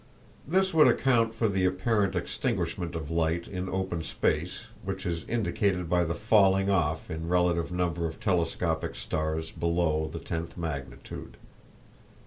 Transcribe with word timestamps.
This 0.47 0.73
would 0.73 0.87
account 0.87 1.35
for 1.35 1.47
the 1.47 1.63
apparent 1.65 2.15
extinguishment 2.15 2.95
of 2.95 3.11
light 3.11 3.47
in 3.47 3.69
open 3.69 4.01
space, 4.01 4.65
which 4.83 5.05
is 5.05 5.23
indicated 5.27 5.87
by 5.91 6.05
the 6.05 6.15
falling 6.15 6.71
off 6.71 7.11
in 7.11 7.27
relative 7.27 7.71
number 7.71 8.07
of 8.07 8.19
telescopic 8.19 8.95
stars 8.95 9.51
below 9.51 10.09
the 10.11 10.17
tenth 10.17 10.57
magnitude. 10.57 11.37